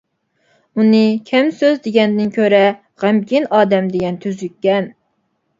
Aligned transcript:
-ئۇنى 0.75 1.01
كەم 1.27 1.51
سۆز 1.57 1.77
دېگەندىن 1.83 2.31
كۆرە، 2.39 2.63
غەمكىن 3.05 3.47
ئادەم 3.59 3.93
دېگەن 3.97 4.21
تۈزۈككەن. 4.25 4.91